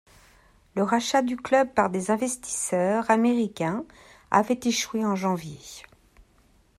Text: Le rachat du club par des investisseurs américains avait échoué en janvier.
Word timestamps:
Le 0.73 0.81
rachat 0.81 1.21
du 1.21 1.37
club 1.37 1.71
par 1.75 1.91
des 1.91 2.09
investisseurs 2.09 3.11
américains 3.11 3.85
avait 4.31 4.59
échoué 4.63 5.05
en 5.05 5.15
janvier. 5.15 5.59